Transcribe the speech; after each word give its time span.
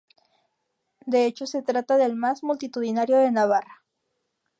De 1.05 1.27
hecho, 1.27 1.45
se 1.45 1.61
trata 1.61 1.95
del 1.95 2.15
más 2.15 2.41
multitudinario 2.41 3.17
de 3.19 3.29
Navarra. 3.31 3.83